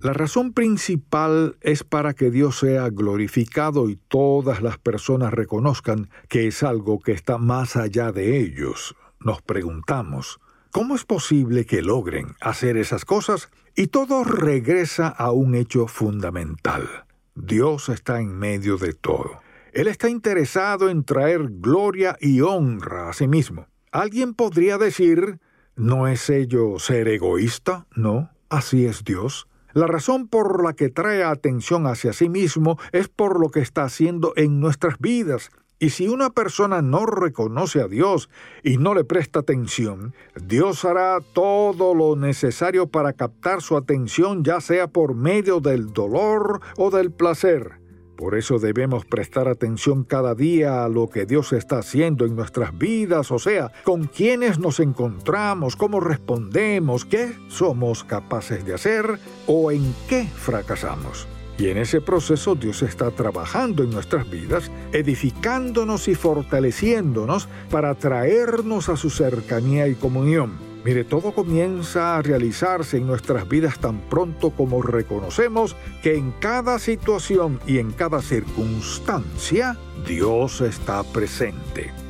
La 0.00 0.14
razón 0.14 0.54
principal 0.54 1.58
es 1.60 1.84
para 1.84 2.14
que 2.14 2.30
Dios 2.30 2.60
sea 2.60 2.88
glorificado 2.88 3.90
y 3.90 3.96
todas 3.96 4.62
las 4.62 4.78
personas 4.78 5.34
reconozcan 5.34 6.08
que 6.30 6.46
es 6.46 6.62
algo 6.62 6.98
que 7.00 7.12
está 7.12 7.36
más 7.36 7.76
allá 7.76 8.10
de 8.10 8.40
ellos. 8.40 8.96
Nos 9.20 9.42
preguntamos, 9.42 10.40
¿cómo 10.70 10.94
es 10.94 11.04
posible 11.04 11.66
que 11.66 11.82
logren 11.82 12.36
hacer 12.40 12.78
esas 12.78 13.04
cosas 13.04 13.50
y 13.74 13.88
todo 13.88 14.24
regresa 14.24 15.08
a 15.08 15.32
un 15.32 15.54
hecho 15.54 15.86
fundamental. 15.86 16.88
Dios 17.34 17.88
está 17.88 18.20
en 18.20 18.38
medio 18.38 18.76
de 18.76 18.92
todo. 18.92 19.40
Él 19.72 19.88
está 19.88 20.10
interesado 20.10 20.90
en 20.90 21.04
traer 21.04 21.48
gloria 21.48 22.16
y 22.20 22.42
honra 22.42 23.08
a 23.08 23.12
sí 23.14 23.26
mismo. 23.26 23.66
Alguien 23.90 24.34
podría 24.34 24.76
decir, 24.76 25.38
¿no 25.76 26.08
es 26.08 26.28
ello 26.28 26.78
ser 26.78 27.08
egoísta? 27.08 27.86
No, 27.94 28.30
así 28.50 28.84
es 28.84 29.04
Dios. 29.04 29.48
La 29.72 29.86
razón 29.86 30.28
por 30.28 30.62
la 30.62 30.74
que 30.74 30.90
trae 30.90 31.24
atención 31.24 31.86
hacia 31.86 32.12
sí 32.12 32.28
mismo 32.28 32.78
es 32.92 33.08
por 33.08 33.40
lo 33.40 33.50
que 33.50 33.60
está 33.60 33.84
haciendo 33.84 34.34
en 34.36 34.60
nuestras 34.60 34.98
vidas, 34.98 35.50
y 35.82 35.90
si 35.90 36.06
una 36.06 36.30
persona 36.30 36.80
no 36.80 37.06
reconoce 37.06 37.80
a 37.80 37.88
Dios 37.88 38.30
y 38.62 38.78
no 38.78 38.94
le 38.94 39.02
presta 39.02 39.40
atención, 39.40 40.14
Dios 40.40 40.84
hará 40.84 41.18
todo 41.32 41.92
lo 41.92 42.14
necesario 42.14 42.86
para 42.86 43.14
captar 43.14 43.62
su 43.62 43.76
atención, 43.76 44.44
ya 44.44 44.60
sea 44.60 44.86
por 44.86 45.16
medio 45.16 45.58
del 45.58 45.92
dolor 45.92 46.60
o 46.76 46.92
del 46.92 47.10
placer. 47.10 47.80
Por 48.16 48.36
eso 48.36 48.60
debemos 48.60 49.04
prestar 49.06 49.48
atención 49.48 50.04
cada 50.04 50.36
día 50.36 50.84
a 50.84 50.88
lo 50.88 51.08
que 51.08 51.26
Dios 51.26 51.52
está 51.52 51.80
haciendo 51.80 52.26
en 52.26 52.36
nuestras 52.36 52.78
vidas, 52.78 53.32
o 53.32 53.40
sea, 53.40 53.72
con 53.82 54.04
quiénes 54.04 54.60
nos 54.60 54.78
encontramos, 54.78 55.74
cómo 55.74 55.98
respondemos, 55.98 57.04
qué 57.04 57.32
somos 57.48 58.04
capaces 58.04 58.64
de 58.64 58.74
hacer 58.74 59.18
o 59.48 59.72
en 59.72 59.92
qué 60.08 60.26
fracasamos. 60.26 61.26
Y 61.58 61.68
en 61.68 61.78
ese 61.78 62.00
proceso 62.00 62.54
Dios 62.54 62.82
está 62.82 63.10
trabajando 63.10 63.82
en 63.82 63.90
nuestras 63.90 64.28
vidas, 64.28 64.70
edificándonos 64.92 66.08
y 66.08 66.14
fortaleciéndonos 66.14 67.48
para 67.70 67.94
traernos 67.94 68.88
a 68.88 68.96
su 68.96 69.10
cercanía 69.10 69.86
y 69.88 69.94
comunión. 69.94 70.72
Mire, 70.84 71.04
todo 71.04 71.32
comienza 71.32 72.16
a 72.16 72.22
realizarse 72.22 72.96
en 72.96 73.06
nuestras 73.06 73.48
vidas 73.48 73.78
tan 73.78 74.00
pronto 74.00 74.50
como 74.50 74.82
reconocemos 74.82 75.76
que 76.02 76.16
en 76.16 76.32
cada 76.32 76.80
situación 76.80 77.60
y 77.66 77.78
en 77.78 77.92
cada 77.92 78.20
circunstancia 78.20 79.76
Dios 80.06 80.60
está 80.60 81.04
presente. 81.04 82.01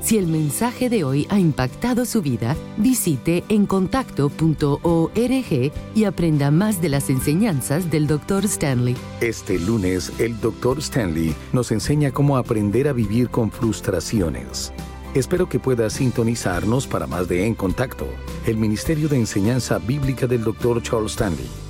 Si 0.00 0.16
el 0.16 0.26
mensaje 0.26 0.88
de 0.88 1.04
hoy 1.04 1.26
ha 1.28 1.38
impactado 1.38 2.06
su 2.06 2.22
vida, 2.22 2.56
visite 2.78 3.44
encontacto.org 3.48 5.72
y 5.94 6.04
aprenda 6.04 6.50
más 6.50 6.80
de 6.80 6.88
las 6.88 7.10
enseñanzas 7.10 7.90
del 7.90 8.06
Dr. 8.06 8.46
Stanley. 8.46 8.96
Este 9.20 9.58
lunes, 9.58 10.10
el 10.18 10.40
Dr. 10.40 10.78
Stanley 10.78 11.34
nos 11.52 11.70
enseña 11.70 12.12
cómo 12.12 12.38
aprender 12.38 12.88
a 12.88 12.94
vivir 12.94 13.28
con 13.28 13.50
frustraciones. 13.50 14.72
Espero 15.12 15.48
que 15.48 15.58
pueda 15.58 15.90
sintonizarnos 15.90 16.86
para 16.86 17.06
más 17.06 17.28
de 17.28 17.46
En 17.46 17.54
Contacto, 17.54 18.06
el 18.46 18.56
Ministerio 18.56 19.08
de 19.08 19.16
Enseñanza 19.16 19.78
Bíblica 19.78 20.26
del 20.26 20.44
Dr. 20.44 20.82
Charles 20.82 21.12
Stanley. 21.12 21.69